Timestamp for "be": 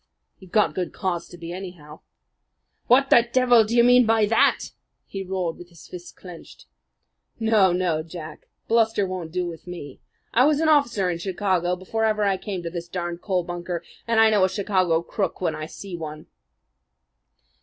1.37-1.51